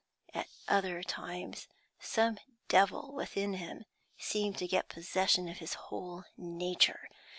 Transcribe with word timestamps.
At 0.33 0.47
other 0.67 1.03
times 1.03 1.67
some 1.99 2.39
devil 2.69 3.11
within 3.13 3.53
him 3.53 3.85
seemed 4.17 4.57
to 4.57 4.67
get 4.67 4.89
possession 4.89 5.47
of 5.47 5.57
his 5.59 5.75
whole 5.75 6.23
nature. 6.37 7.07